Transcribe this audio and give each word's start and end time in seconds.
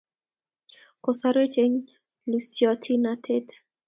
kosarwech 1.03 1.57
en 1.65 1.73
lusyotin 2.29 2.99
natet 3.03 3.47